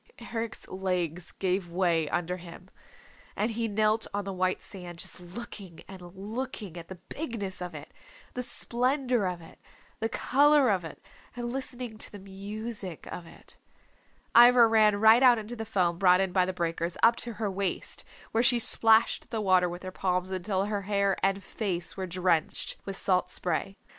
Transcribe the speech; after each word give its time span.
Eric's 0.33 0.67
legs 0.67 1.31
gave 1.33 1.69
way 1.69 2.09
under 2.09 2.37
him, 2.37 2.71
and 3.35 3.51
he 3.51 3.67
knelt 3.67 4.07
on 4.15 4.25
the 4.25 4.33
white 4.33 4.59
sand, 4.59 4.97
just 4.97 5.19
looking 5.19 5.83
and 5.87 6.01
looking 6.15 6.75
at 6.75 6.87
the 6.87 6.95
bigness 7.07 7.61
of 7.61 7.75
it, 7.75 7.93
the 8.33 8.41
splendor 8.41 9.27
of 9.27 9.41
it, 9.43 9.59
the 9.99 10.09
color 10.09 10.71
of 10.71 10.83
it, 10.83 11.05
and 11.35 11.53
listening 11.53 11.99
to 11.99 12.11
the 12.11 12.17
music 12.17 13.05
of 13.11 13.27
it. 13.27 13.59
Ivra 14.35 14.67
ran 14.67 14.95
right 14.99 15.21
out 15.21 15.37
into 15.37 15.55
the 15.55 15.65
foam 15.65 15.99
brought 15.99 16.19
in 16.19 16.31
by 16.31 16.45
the 16.47 16.51
breakers, 16.53 16.97
up 17.03 17.15
to 17.17 17.33
her 17.33 17.51
waist, 17.51 18.03
where 18.31 18.41
she 18.41 18.57
splashed 18.57 19.29
the 19.29 19.39
water 19.39 19.69
with 19.69 19.83
her 19.83 19.91
palms 19.91 20.31
until 20.31 20.65
her 20.65 20.81
hair 20.81 21.15
and 21.21 21.43
face 21.43 21.95
were 21.95 22.07
drenched 22.07 22.75
with 22.85 22.97
salt 22.97 23.29
spray. 23.29 23.77